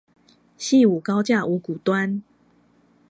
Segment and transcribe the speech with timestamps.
[0.57, 2.23] 汐五高架五股端